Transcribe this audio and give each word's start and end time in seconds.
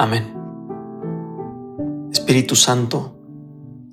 Amén. 0.00 0.32
Espíritu 2.12 2.54
Santo, 2.54 3.18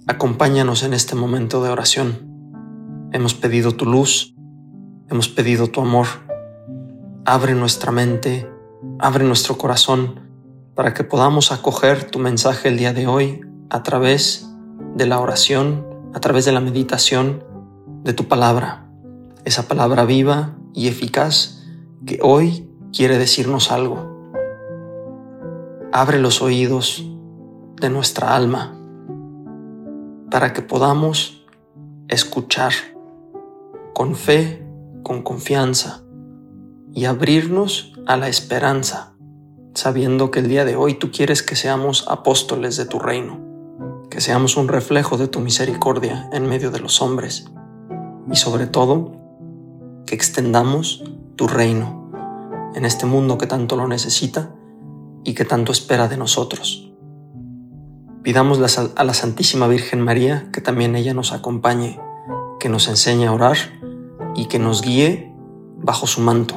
acompáñanos 0.05 0.83
en 0.83 0.93
este 0.93 1.15
momento 1.15 1.63
de 1.63 1.71
oración. 1.71 3.09
Hemos 3.11 3.33
pedido 3.33 3.71
tu 3.71 3.87
luz, 3.87 4.35
hemos 5.09 5.29
pedido 5.29 5.65
tu 5.65 5.81
amor. 5.81 6.05
Abre 7.25 7.55
nuestra 7.55 7.91
mente, 7.91 8.47
abre 8.99 9.23
nuestro 9.23 9.57
corazón 9.57 10.19
para 10.75 10.93
que 10.93 11.03
podamos 11.03 11.51
acoger 11.51 12.03
tu 12.03 12.19
mensaje 12.19 12.69
el 12.69 12.77
día 12.77 12.93
de 12.93 13.07
hoy 13.07 13.41
a 13.71 13.81
través 13.81 14.47
de 14.93 15.07
la 15.07 15.19
oración, 15.19 15.87
a 16.13 16.19
través 16.19 16.45
de 16.45 16.51
la 16.51 16.59
meditación 16.59 17.43
de 18.03 18.13
tu 18.13 18.27
palabra, 18.27 18.87
esa 19.43 19.67
palabra 19.67 20.05
viva 20.05 20.55
y 20.71 20.87
eficaz 20.87 21.63
que 22.05 22.19
hoy 22.21 22.69
quiere 22.93 23.17
decirnos 23.17 23.71
algo 23.71 24.14
abre 25.95 26.19
los 26.19 26.41
oídos 26.41 27.05
de 27.79 27.89
nuestra 27.89 28.35
alma 28.35 28.77
para 30.29 30.51
que 30.51 30.61
podamos 30.61 31.47
escuchar 32.09 32.73
con 33.93 34.15
fe, 34.15 34.67
con 35.03 35.23
confianza 35.23 36.03
y 36.91 37.05
abrirnos 37.05 37.93
a 38.07 38.17
la 38.17 38.27
esperanza, 38.27 39.13
sabiendo 39.73 40.31
que 40.31 40.39
el 40.39 40.49
día 40.49 40.65
de 40.65 40.75
hoy 40.75 40.95
tú 40.95 41.11
quieres 41.11 41.41
que 41.41 41.55
seamos 41.55 42.05
apóstoles 42.09 42.75
de 42.75 42.85
tu 42.85 42.99
reino, 42.99 43.39
que 44.09 44.19
seamos 44.19 44.57
un 44.57 44.67
reflejo 44.67 45.15
de 45.17 45.29
tu 45.29 45.39
misericordia 45.39 46.29
en 46.33 46.45
medio 46.45 46.71
de 46.71 46.81
los 46.81 47.01
hombres 47.01 47.49
y 48.29 48.35
sobre 48.35 48.67
todo 48.67 49.13
que 50.05 50.13
extendamos 50.13 51.05
tu 51.37 51.47
reino 51.47 52.11
en 52.75 52.83
este 52.83 53.05
mundo 53.05 53.37
que 53.37 53.47
tanto 53.47 53.77
lo 53.77 53.87
necesita 53.87 54.51
y 55.25 55.33
que 55.33 55.43
tanto 55.43 55.73
espera 55.73 56.07
de 56.07 56.15
nosotros. 56.15 56.89
Pidamos 58.23 58.77
a 58.95 59.03
la 59.03 59.13
Santísima 59.13 59.67
Virgen 59.67 60.01
María 60.01 60.49
que 60.53 60.61
también 60.61 60.95
ella 60.95 61.13
nos 61.13 61.33
acompañe, 61.33 61.99
que 62.59 62.69
nos 62.69 62.87
enseñe 62.87 63.25
a 63.25 63.33
orar 63.33 63.57
y 64.35 64.45
que 64.45 64.59
nos 64.59 64.81
guíe 64.81 65.31
bajo 65.77 66.07
su 66.07 66.21
manto. 66.21 66.55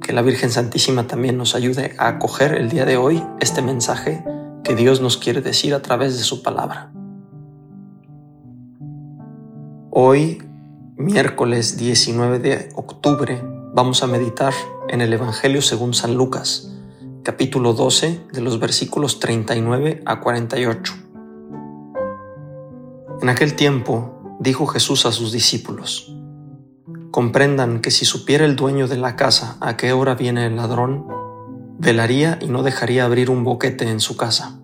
Que 0.00 0.12
la 0.12 0.22
Virgen 0.22 0.50
Santísima 0.50 1.06
también 1.06 1.38
nos 1.38 1.54
ayude 1.54 1.94
a 1.98 2.08
acoger 2.08 2.54
el 2.54 2.68
día 2.68 2.84
de 2.84 2.96
hoy 2.96 3.22
este 3.40 3.62
mensaje 3.62 4.24
que 4.64 4.74
Dios 4.74 5.00
nos 5.00 5.16
quiere 5.16 5.40
decir 5.40 5.74
a 5.74 5.82
través 5.82 6.16
de 6.18 6.24
su 6.24 6.42
palabra. 6.42 6.92
Hoy, 9.90 10.42
miércoles 10.96 11.76
19 11.76 12.38
de 12.38 12.68
octubre, 12.74 13.42
vamos 13.74 14.02
a 14.02 14.06
meditar 14.06 14.54
en 14.88 15.00
el 15.00 15.12
Evangelio 15.12 15.62
según 15.62 15.94
San 15.94 16.14
Lucas, 16.14 16.71
capítulo 17.22 17.72
12 17.72 18.26
de 18.32 18.40
los 18.40 18.58
versículos 18.58 19.20
39 19.20 20.02
a 20.04 20.18
48. 20.18 20.94
En 23.20 23.28
aquel 23.28 23.54
tiempo 23.54 24.36
dijo 24.40 24.66
Jesús 24.66 25.06
a 25.06 25.12
sus 25.12 25.30
discípulos, 25.30 26.16
Comprendan 27.12 27.80
que 27.80 27.92
si 27.92 28.04
supiera 28.04 28.44
el 28.44 28.56
dueño 28.56 28.88
de 28.88 28.96
la 28.96 29.14
casa 29.14 29.56
a 29.60 29.76
qué 29.76 29.92
hora 29.92 30.16
viene 30.16 30.46
el 30.46 30.56
ladrón, 30.56 31.06
velaría 31.78 32.40
y 32.40 32.46
no 32.46 32.64
dejaría 32.64 33.04
abrir 33.04 33.30
un 33.30 33.44
boquete 33.44 33.88
en 33.88 34.00
su 34.00 34.16
casa. 34.16 34.58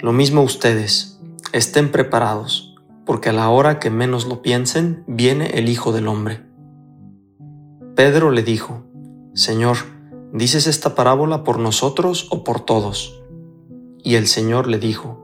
Lo 0.00 0.12
mismo 0.12 0.40
ustedes, 0.42 1.20
estén 1.52 1.90
preparados, 1.90 2.74
porque 3.04 3.28
a 3.28 3.34
la 3.34 3.50
hora 3.50 3.78
que 3.78 3.90
menos 3.90 4.26
lo 4.26 4.40
piensen, 4.40 5.04
viene 5.06 5.58
el 5.58 5.68
Hijo 5.68 5.92
del 5.92 6.08
Hombre. 6.08 6.40
Pedro 7.94 8.30
le 8.30 8.42
dijo, 8.42 8.84
Señor, 9.34 9.97
¿dices 10.32 10.66
esta 10.66 10.94
parábola 10.94 11.44
por 11.44 11.58
nosotros 11.58 12.28
o 12.30 12.44
por 12.44 12.60
todos? 12.60 13.22
Y 14.02 14.14
el 14.14 14.26
Señor 14.26 14.66
le 14.66 14.78
dijo, 14.78 15.22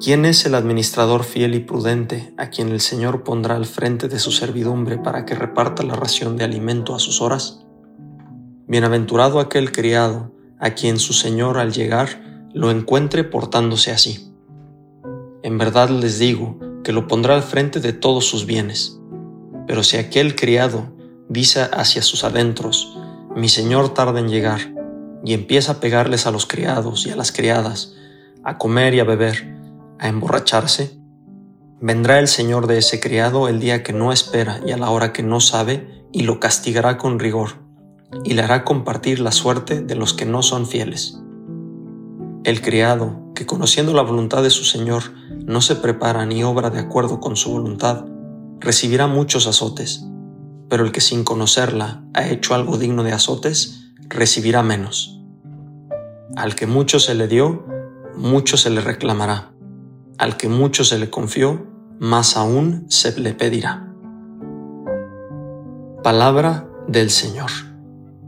¿quién 0.00 0.24
es 0.24 0.46
el 0.46 0.54
administrador 0.54 1.24
fiel 1.24 1.54
y 1.54 1.60
prudente 1.60 2.34
a 2.36 2.50
quien 2.50 2.70
el 2.70 2.80
Señor 2.80 3.24
pondrá 3.24 3.56
al 3.56 3.66
frente 3.66 4.08
de 4.08 4.18
su 4.18 4.32
servidumbre 4.32 4.98
para 4.98 5.24
que 5.24 5.34
reparta 5.34 5.82
la 5.82 5.94
ración 5.94 6.36
de 6.36 6.44
alimento 6.44 6.94
a 6.94 6.98
sus 6.98 7.20
horas? 7.20 7.64
Bienaventurado 8.66 9.40
aquel 9.40 9.72
criado 9.72 10.32
a 10.58 10.70
quien 10.70 10.98
su 10.98 11.12
Señor 11.12 11.58
al 11.58 11.72
llegar 11.72 12.48
lo 12.54 12.70
encuentre 12.70 13.24
portándose 13.24 13.90
así. 13.90 14.32
En 15.42 15.58
verdad 15.58 15.90
les 15.90 16.18
digo 16.18 16.58
que 16.82 16.92
lo 16.92 17.06
pondrá 17.06 17.34
al 17.34 17.42
frente 17.42 17.80
de 17.80 17.92
todos 17.92 18.24
sus 18.24 18.46
bienes. 18.46 18.98
Pero 19.66 19.82
si 19.82 19.96
aquel 19.96 20.36
criado 20.36 20.94
dice 21.28 21.68
hacia 21.72 22.02
sus 22.02 22.24
adentros, 22.24 22.96
mi 23.36 23.48
señor 23.48 23.94
tarda 23.94 24.20
en 24.20 24.28
llegar 24.28 24.60
y 25.24 25.32
empieza 25.32 25.72
a 25.72 25.80
pegarles 25.80 26.26
a 26.26 26.30
los 26.30 26.46
criados 26.46 27.06
y 27.06 27.10
a 27.10 27.16
las 27.16 27.32
criadas, 27.32 27.94
a 28.44 28.58
comer 28.58 28.94
y 28.94 29.00
a 29.00 29.04
beber, 29.04 29.56
a 29.98 30.08
emborracharse, 30.08 30.98
vendrá 31.80 32.20
el 32.20 32.28
señor 32.28 32.66
de 32.68 32.78
ese 32.78 33.00
criado 33.00 33.48
el 33.48 33.58
día 33.58 33.82
que 33.82 33.92
no 33.92 34.12
espera 34.12 34.60
y 34.64 34.70
a 34.70 34.76
la 34.76 34.90
hora 34.90 35.12
que 35.12 35.22
no 35.22 35.40
sabe 35.40 36.06
y 36.12 36.22
lo 36.22 36.38
castigará 36.38 36.96
con 36.96 37.18
rigor 37.18 37.64
y 38.22 38.34
le 38.34 38.42
hará 38.42 38.64
compartir 38.64 39.18
la 39.18 39.32
suerte 39.32 39.80
de 39.80 39.96
los 39.96 40.14
que 40.14 40.26
no 40.26 40.42
son 40.42 40.66
fieles. 40.66 41.18
El 42.44 42.60
criado, 42.60 43.32
que 43.34 43.46
conociendo 43.46 43.94
la 43.94 44.02
voluntad 44.02 44.44
de 44.44 44.50
su 44.50 44.64
señor 44.64 45.02
no 45.44 45.60
se 45.60 45.74
prepara 45.74 46.24
ni 46.24 46.44
obra 46.44 46.70
de 46.70 46.78
acuerdo 46.78 47.18
con 47.18 47.34
su 47.34 47.50
voluntad, 47.50 48.04
recibirá 48.60 49.08
muchos 49.08 49.48
azotes 49.48 50.06
pero 50.68 50.84
el 50.84 50.92
que 50.92 51.00
sin 51.00 51.24
conocerla 51.24 52.04
ha 52.14 52.26
hecho 52.28 52.54
algo 52.54 52.78
digno 52.78 53.02
de 53.02 53.12
azotes, 53.12 53.92
recibirá 54.08 54.62
menos. 54.62 55.20
Al 56.36 56.54
que 56.54 56.66
mucho 56.66 56.98
se 56.98 57.14
le 57.14 57.28
dio, 57.28 57.66
mucho 58.16 58.56
se 58.56 58.70
le 58.70 58.80
reclamará. 58.80 59.52
Al 60.18 60.36
que 60.36 60.48
mucho 60.48 60.84
se 60.84 60.98
le 60.98 61.10
confió, 61.10 61.66
más 61.98 62.36
aún 62.36 62.86
se 62.88 63.18
le 63.20 63.34
pedirá. 63.34 63.92
Palabra 66.02 66.68
del 66.88 67.10
Señor. 67.10 67.50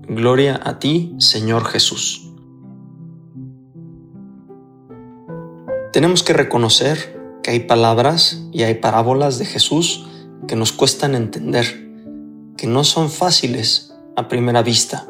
Gloria 0.09 0.61
a 0.63 0.79
ti, 0.79 1.15
Señor 1.19 1.65
Jesús. 1.65 2.31
Tenemos 5.93 6.23
que 6.23 6.33
reconocer 6.33 7.19
que 7.43 7.51
hay 7.53 7.61
palabras 7.61 8.45
y 8.53 8.63
hay 8.63 8.75
parábolas 8.75 9.39
de 9.39 9.47
Jesús 9.47 10.07
que 10.47 10.57
nos 10.57 10.73
cuestan 10.73 11.15
entender 11.15 11.86
que 12.57 12.67
no 12.67 12.85
son 12.85 13.11
fáciles 13.11 13.95
a 14.17 14.29
primera 14.29 14.63
vista. 14.63 15.07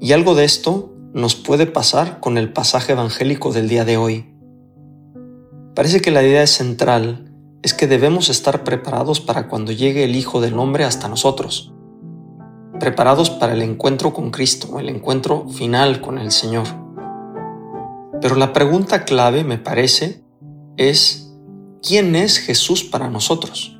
Y 0.00 0.12
algo 0.12 0.34
de 0.34 0.44
esto 0.44 0.92
nos 1.12 1.34
puede 1.34 1.66
pasar 1.66 2.20
con 2.20 2.38
el 2.38 2.52
pasaje 2.52 2.92
evangélico 2.92 3.52
del 3.52 3.68
día 3.68 3.84
de 3.84 3.96
hoy. 3.96 4.34
Parece 5.74 6.00
que 6.00 6.10
la 6.10 6.22
idea 6.22 6.46
central 6.46 7.32
es 7.62 7.74
que 7.74 7.86
debemos 7.86 8.28
estar 8.28 8.64
preparados 8.64 9.20
para 9.20 9.48
cuando 9.48 9.72
llegue 9.72 10.04
el 10.04 10.14
Hijo 10.14 10.40
del 10.40 10.58
Hombre 10.58 10.84
hasta 10.84 11.08
nosotros, 11.08 11.72
preparados 12.78 13.30
para 13.30 13.54
el 13.54 13.62
encuentro 13.62 14.12
con 14.12 14.30
Cristo, 14.30 14.78
el 14.78 14.88
encuentro 14.88 15.48
final 15.48 16.00
con 16.00 16.18
el 16.18 16.30
Señor. 16.30 16.66
Pero 18.20 18.36
la 18.36 18.52
pregunta 18.52 19.04
clave, 19.04 19.44
me 19.44 19.58
parece, 19.58 20.22
es, 20.76 21.34
¿quién 21.82 22.14
es 22.14 22.38
Jesús 22.38 22.84
para 22.84 23.10
nosotros? 23.10 23.75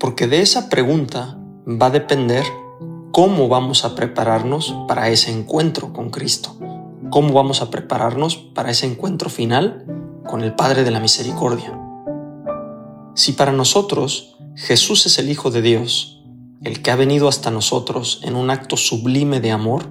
Porque 0.00 0.26
de 0.26 0.40
esa 0.40 0.70
pregunta 0.70 1.38
va 1.68 1.86
a 1.86 1.90
depender 1.90 2.42
cómo 3.12 3.48
vamos 3.48 3.84
a 3.84 3.94
prepararnos 3.94 4.74
para 4.88 5.10
ese 5.10 5.30
encuentro 5.30 5.92
con 5.92 6.08
Cristo, 6.08 6.56
cómo 7.10 7.34
vamos 7.34 7.60
a 7.60 7.70
prepararnos 7.70 8.36
para 8.36 8.70
ese 8.70 8.86
encuentro 8.86 9.28
final 9.28 9.84
con 10.26 10.42
el 10.42 10.54
Padre 10.54 10.84
de 10.84 10.90
la 10.90 11.00
Misericordia. 11.00 11.78
Si 13.14 13.32
para 13.32 13.52
nosotros 13.52 14.38
Jesús 14.56 15.04
es 15.04 15.18
el 15.18 15.28
Hijo 15.28 15.50
de 15.50 15.60
Dios, 15.60 16.22
el 16.62 16.80
que 16.80 16.90
ha 16.90 16.96
venido 16.96 17.28
hasta 17.28 17.50
nosotros 17.50 18.22
en 18.24 18.36
un 18.36 18.48
acto 18.48 18.78
sublime 18.78 19.40
de 19.40 19.50
amor, 19.50 19.84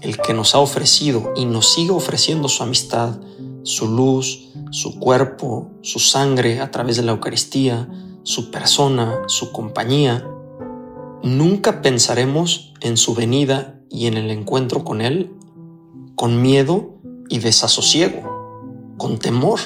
el 0.00 0.18
que 0.18 0.32
nos 0.32 0.54
ha 0.54 0.60
ofrecido 0.60 1.32
y 1.34 1.44
nos 1.44 1.72
sigue 1.72 1.90
ofreciendo 1.90 2.48
su 2.48 2.62
amistad, 2.62 3.18
su 3.64 3.88
luz, 3.88 4.52
su 4.70 5.00
cuerpo, 5.00 5.72
su 5.82 5.98
sangre 5.98 6.60
a 6.60 6.70
través 6.70 6.96
de 6.98 7.02
la 7.02 7.12
Eucaristía, 7.12 7.88
su 8.24 8.50
persona, 8.50 9.20
su 9.28 9.52
compañía, 9.52 10.28
nunca 11.22 11.80
pensaremos 11.80 12.74
en 12.80 12.96
su 12.96 13.14
venida 13.14 13.80
y 13.88 14.06
en 14.06 14.16
el 14.16 14.30
encuentro 14.30 14.82
con 14.84 15.00
Él 15.00 15.30
con 16.14 16.40
miedo 16.40 17.00
y 17.28 17.38
desasosiego, 17.40 18.94
con 18.96 19.18
temor, 19.18 19.60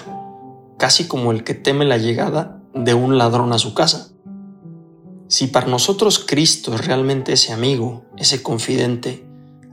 casi 0.79 1.07
como 1.07 1.33
el 1.33 1.45
que 1.45 1.55
teme 1.55 1.85
la 1.85 1.99
llegada 1.99 2.63
de 2.75 2.95
un 2.95 3.19
ladrón 3.19 3.53
a 3.53 3.59
su 3.59 3.75
casa. 3.75 4.13
Si 5.29 5.49
para 5.49 5.67
nosotros 5.67 6.19
Cristo 6.19 6.75
es 6.75 6.87
realmente 6.87 7.35
ese 7.35 7.53
amigo, 7.53 8.05
ese 8.17 8.43
confidente, 8.43 9.27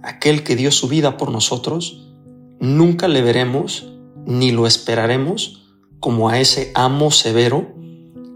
aquel 0.04 0.44
que 0.44 0.56
dio 0.56 0.72
su 0.72 0.88
vida 0.88 1.18
por 1.18 1.32
nosotros, 1.32 2.14
nunca 2.60 3.08
le 3.08 3.22
veremos 3.22 3.94
ni 4.26 4.52
lo 4.52 4.68
esperaremos 4.68 5.64
como 6.00 6.30
a 6.30 6.40
ese 6.40 6.72
amo 6.76 7.12
severo 7.12 7.74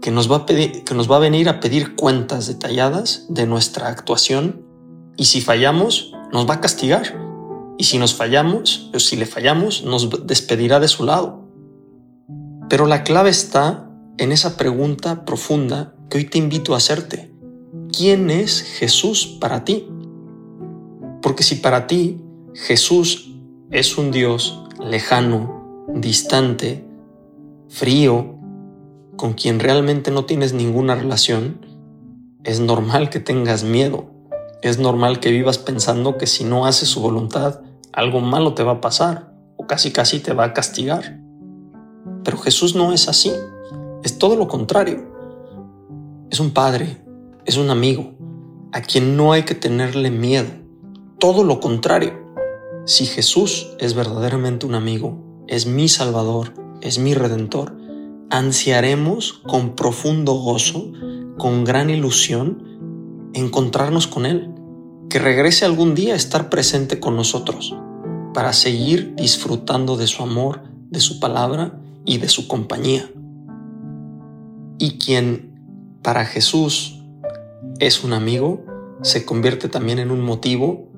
que 0.00 0.10
nos 0.10 0.30
va 0.30 0.36
a, 0.36 0.46
que 0.46 0.94
nos 0.94 1.10
va 1.10 1.16
a 1.16 1.20
venir 1.20 1.48
a 1.48 1.60
pedir 1.60 1.94
cuentas 1.94 2.46
detalladas 2.46 3.26
de 3.28 3.46
nuestra 3.46 3.88
actuación 3.88 4.64
y 5.16 5.26
si 5.26 5.40
fallamos 5.40 6.12
nos 6.32 6.48
va 6.48 6.54
a 6.54 6.60
castigar 6.60 7.18
y 7.78 7.84
si 7.84 7.98
nos 7.98 8.14
fallamos 8.14 8.90
o 8.94 9.00
si 9.00 9.16
le 9.16 9.26
fallamos 9.26 9.84
nos 9.84 10.26
despedirá 10.26 10.80
de 10.80 10.88
su 10.88 11.04
lado. 11.04 11.48
Pero 12.68 12.86
la 12.86 13.02
clave 13.02 13.30
está 13.30 13.90
en 14.18 14.32
esa 14.32 14.56
pregunta 14.56 15.24
profunda 15.24 15.94
que 16.08 16.18
hoy 16.18 16.24
te 16.24 16.38
invito 16.38 16.74
a 16.74 16.76
hacerte. 16.76 17.32
¿Quién 17.92 18.30
es 18.30 18.62
Jesús 18.62 19.38
para 19.40 19.64
ti? 19.64 19.88
Porque 21.20 21.42
si 21.42 21.56
para 21.56 21.86
ti 21.86 22.22
Jesús 22.54 23.32
es 23.70 23.98
un 23.98 24.10
Dios 24.10 24.62
lejano, 24.82 25.86
distante, 25.94 26.84
frío, 27.68 28.39
con 29.20 29.34
quien 29.34 29.60
realmente 29.60 30.10
no 30.10 30.24
tienes 30.24 30.54
ninguna 30.54 30.94
relación, 30.94 31.60
es 32.42 32.58
normal 32.58 33.10
que 33.10 33.20
tengas 33.20 33.64
miedo. 33.64 34.06
Es 34.62 34.78
normal 34.78 35.20
que 35.20 35.30
vivas 35.30 35.58
pensando 35.58 36.16
que 36.16 36.26
si 36.26 36.42
no 36.42 36.64
haces 36.64 36.88
su 36.88 37.02
voluntad, 37.02 37.60
algo 37.92 38.20
malo 38.20 38.54
te 38.54 38.62
va 38.62 38.72
a 38.72 38.80
pasar 38.80 39.34
o 39.58 39.66
casi 39.66 39.90
casi 39.90 40.20
te 40.20 40.32
va 40.32 40.44
a 40.44 40.52
castigar. 40.54 41.20
Pero 42.24 42.38
Jesús 42.38 42.74
no 42.74 42.94
es 42.94 43.10
así. 43.10 43.30
Es 44.02 44.16
todo 44.16 44.36
lo 44.36 44.48
contrario. 44.48 45.06
Es 46.30 46.40
un 46.40 46.52
padre, 46.52 47.04
es 47.44 47.58
un 47.58 47.68
amigo, 47.68 48.14
a 48.72 48.80
quien 48.80 49.18
no 49.18 49.34
hay 49.34 49.42
que 49.42 49.54
tenerle 49.54 50.10
miedo. 50.10 50.48
Todo 51.18 51.44
lo 51.44 51.60
contrario. 51.60 52.14
Si 52.86 53.04
Jesús 53.04 53.68
es 53.80 53.92
verdaderamente 53.92 54.64
un 54.64 54.74
amigo, 54.74 55.44
es 55.46 55.66
mi 55.66 55.88
Salvador, 55.88 56.54
es 56.80 56.98
mi 56.98 57.12
Redentor, 57.12 57.79
ansiaremos 58.30 59.32
con 59.46 59.74
profundo 59.74 60.34
gozo, 60.34 60.92
con 61.36 61.64
gran 61.64 61.90
ilusión, 61.90 63.30
encontrarnos 63.34 64.06
con 64.06 64.24
Él, 64.24 64.54
que 65.08 65.18
regrese 65.18 65.64
algún 65.64 65.94
día 65.94 66.14
a 66.14 66.16
estar 66.16 66.48
presente 66.48 67.00
con 67.00 67.16
nosotros, 67.16 67.74
para 68.32 68.52
seguir 68.52 69.14
disfrutando 69.16 69.96
de 69.96 70.06
su 70.06 70.22
amor, 70.22 70.62
de 70.90 71.00
su 71.00 71.18
palabra 71.18 71.80
y 72.04 72.18
de 72.18 72.28
su 72.28 72.46
compañía. 72.46 73.10
Y 74.78 74.98
quien 74.98 75.98
para 76.02 76.24
Jesús 76.24 77.02
es 77.80 78.04
un 78.04 78.12
amigo, 78.12 78.64
se 79.02 79.24
convierte 79.24 79.68
también 79.68 79.98
en 79.98 80.10
un 80.10 80.20
motivo 80.20 80.88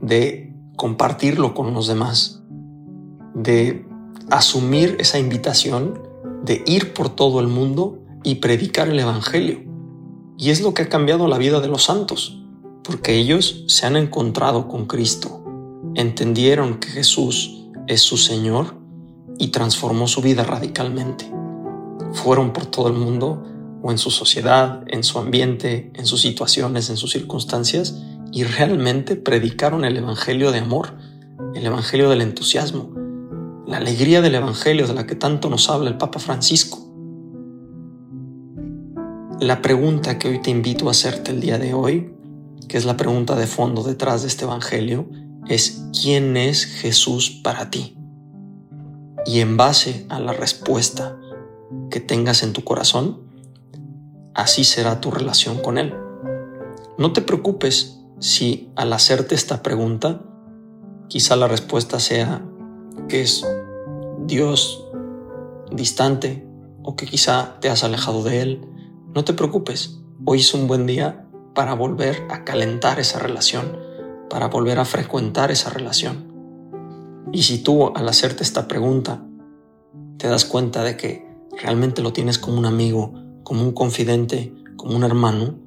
de 0.00 0.54
compartirlo 0.76 1.54
con 1.54 1.72
los 1.72 1.86
demás, 1.86 2.42
de 3.34 3.86
asumir 4.30 4.96
esa 4.98 5.18
invitación 5.18 6.13
de 6.44 6.62
ir 6.66 6.92
por 6.92 7.08
todo 7.08 7.40
el 7.40 7.48
mundo 7.48 7.98
y 8.22 8.36
predicar 8.36 8.88
el 8.88 8.98
Evangelio. 8.98 9.62
Y 10.36 10.50
es 10.50 10.60
lo 10.60 10.74
que 10.74 10.82
ha 10.82 10.88
cambiado 10.88 11.26
la 11.28 11.38
vida 11.38 11.60
de 11.60 11.68
los 11.68 11.84
santos, 11.84 12.42
porque 12.82 13.16
ellos 13.16 13.64
se 13.68 13.86
han 13.86 13.96
encontrado 13.96 14.68
con 14.68 14.86
Cristo, 14.86 15.44
entendieron 15.94 16.78
que 16.80 16.88
Jesús 16.88 17.66
es 17.86 18.02
su 18.02 18.16
Señor 18.16 18.76
y 19.38 19.48
transformó 19.48 20.06
su 20.06 20.20
vida 20.20 20.44
radicalmente. 20.44 21.30
Fueron 22.12 22.52
por 22.52 22.66
todo 22.66 22.88
el 22.88 22.94
mundo 22.94 23.42
o 23.82 23.90
en 23.90 23.98
su 23.98 24.10
sociedad, 24.10 24.82
en 24.88 25.02
su 25.02 25.18
ambiente, 25.18 25.92
en 25.94 26.06
sus 26.06 26.20
situaciones, 26.20 26.90
en 26.90 26.96
sus 26.96 27.12
circunstancias, 27.12 28.02
y 28.32 28.44
realmente 28.44 29.16
predicaron 29.16 29.84
el 29.84 29.96
Evangelio 29.96 30.50
de 30.50 30.58
amor, 30.58 30.94
el 31.54 31.64
Evangelio 31.64 32.10
del 32.10 32.22
entusiasmo, 32.22 33.03
la 33.66 33.78
alegría 33.78 34.20
del 34.20 34.34
Evangelio 34.34 34.86
de 34.86 34.94
la 34.94 35.06
que 35.06 35.14
tanto 35.14 35.48
nos 35.48 35.70
habla 35.70 35.88
el 35.88 35.96
Papa 35.96 36.18
Francisco. 36.18 36.78
La 39.40 39.62
pregunta 39.62 40.18
que 40.18 40.28
hoy 40.28 40.40
te 40.40 40.50
invito 40.50 40.88
a 40.88 40.90
hacerte 40.90 41.30
el 41.30 41.40
día 41.40 41.58
de 41.58 41.74
hoy, 41.74 42.14
que 42.68 42.76
es 42.76 42.84
la 42.84 42.96
pregunta 42.96 43.36
de 43.36 43.46
fondo 43.46 43.82
detrás 43.82 44.22
de 44.22 44.28
este 44.28 44.44
Evangelio, 44.44 45.08
es 45.48 45.88
¿quién 45.98 46.36
es 46.36 46.66
Jesús 46.66 47.30
para 47.42 47.70
ti? 47.70 47.96
Y 49.26 49.40
en 49.40 49.56
base 49.56 50.06
a 50.10 50.20
la 50.20 50.32
respuesta 50.32 51.18
que 51.90 52.00
tengas 52.00 52.42
en 52.42 52.52
tu 52.52 52.64
corazón, 52.64 53.22
así 54.34 54.64
será 54.64 55.00
tu 55.00 55.10
relación 55.10 55.58
con 55.60 55.78
Él. 55.78 55.94
No 56.98 57.12
te 57.12 57.22
preocupes 57.22 58.00
si 58.18 58.70
al 58.76 58.92
hacerte 58.92 59.34
esta 59.34 59.62
pregunta, 59.62 60.22
quizá 61.08 61.36
la 61.36 61.48
respuesta 61.48 61.98
sea 61.98 62.44
que 63.08 63.22
es 63.22 63.44
Dios 64.26 64.88
distante 65.70 66.46
o 66.82 66.96
que 66.96 67.04
quizá 67.04 67.58
te 67.60 67.68
has 67.68 67.84
alejado 67.84 68.22
de 68.22 68.40
Él, 68.40 68.60
no 69.14 69.22
te 69.22 69.34
preocupes. 69.34 70.00
Hoy 70.24 70.40
es 70.40 70.54
un 70.54 70.66
buen 70.66 70.86
día 70.86 71.28
para 71.54 71.74
volver 71.74 72.26
a 72.30 72.42
calentar 72.42 72.98
esa 72.98 73.18
relación, 73.18 73.78
para 74.30 74.48
volver 74.48 74.78
a 74.78 74.86
frecuentar 74.86 75.50
esa 75.50 75.68
relación. 75.68 76.32
Y 77.32 77.42
si 77.42 77.58
tú 77.58 77.92
al 77.94 78.08
hacerte 78.08 78.42
esta 78.42 78.66
pregunta 78.66 79.22
te 80.16 80.28
das 80.28 80.46
cuenta 80.46 80.82
de 80.82 80.96
que 80.96 81.28
realmente 81.60 82.00
lo 82.00 82.14
tienes 82.14 82.38
como 82.38 82.58
un 82.58 82.64
amigo, 82.64 83.12
como 83.42 83.62
un 83.62 83.72
confidente, 83.72 84.54
como 84.76 84.96
un 84.96 85.04
hermano, 85.04 85.58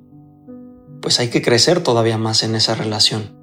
pues 1.00 1.20
hay 1.20 1.30
que 1.30 1.44
crecer 1.44 1.84
todavía 1.84 2.18
más 2.18 2.42
en 2.42 2.56
esa 2.56 2.74
relación 2.74 3.38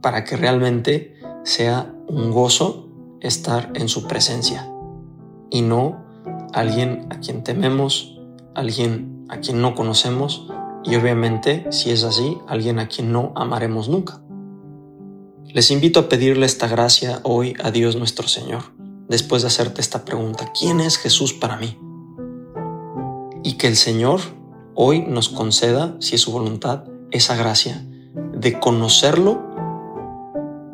para 0.00 0.24
que 0.24 0.36
realmente 0.36 1.14
sea 1.44 1.94
un 2.08 2.32
gozo 2.32 2.91
estar 3.22 3.70
en 3.74 3.88
su 3.88 4.06
presencia 4.06 4.70
y 5.50 5.62
no 5.62 6.04
alguien 6.52 7.06
a 7.10 7.20
quien 7.20 7.44
tememos, 7.44 8.20
alguien 8.54 9.26
a 9.28 9.38
quien 9.38 9.62
no 9.62 9.74
conocemos 9.74 10.46
y 10.84 10.96
obviamente, 10.96 11.66
si 11.70 11.90
es 11.90 12.02
así, 12.04 12.38
alguien 12.48 12.78
a 12.78 12.88
quien 12.88 13.12
no 13.12 13.32
amaremos 13.36 13.88
nunca. 13.88 14.20
Les 15.46 15.70
invito 15.70 16.00
a 16.00 16.08
pedirle 16.08 16.46
esta 16.46 16.66
gracia 16.66 17.20
hoy 17.22 17.54
a 17.62 17.70
Dios 17.70 17.96
nuestro 17.96 18.26
Señor, 18.26 18.62
después 19.08 19.42
de 19.42 19.48
hacerte 19.48 19.80
esta 19.80 20.04
pregunta, 20.04 20.50
¿quién 20.58 20.80
es 20.80 20.96
Jesús 20.96 21.32
para 21.32 21.56
mí? 21.56 21.78
Y 23.44 23.54
que 23.54 23.68
el 23.68 23.76
Señor 23.76 24.20
hoy 24.74 25.02
nos 25.02 25.28
conceda, 25.28 25.94
si 26.00 26.16
es 26.16 26.22
su 26.22 26.32
voluntad, 26.32 26.84
esa 27.10 27.36
gracia 27.36 27.86
de 28.34 28.58
conocerlo 28.58 29.40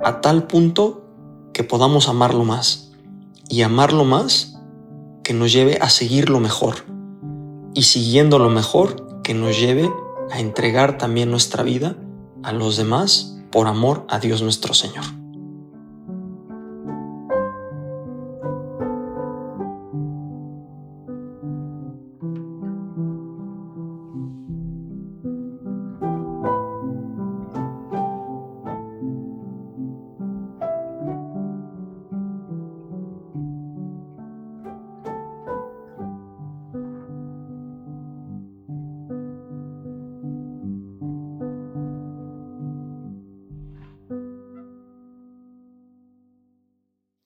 a 0.02 0.20
tal 0.20 0.46
punto 0.46 0.97
que 1.58 1.64
podamos 1.64 2.08
amarlo 2.08 2.44
más 2.44 2.92
y 3.48 3.62
amarlo 3.62 4.04
más 4.04 4.60
que 5.24 5.34
nos 5.34 5.52
lleve 5.52 5.76
a 5.80 5.90
seguir 5.90 6.30
lo 6.30 6.38
mejor 6.38 6.84
y 7.74 7.82
siguiendo 7.82 8.38
lo 8.38 8.48
mejor 8.48 9.22
que 9.24 9.34
nos 9.34 9.58
lleve 9.58 9.90
a 10.30 10.38
entregar 10.38 10.98
también 10.98 11.32
nuestra 11.32 11.64
vida 11.64 11.96
a 12.44 12.52
los 12.52 12.76
demás 12.76 13.40
por 13.50 13.66
amor 13.66 14.06
a 14.08 14.20
Dios 14.20 14.40
nuestro 14.40 14.72
Señor. 14.72 15.02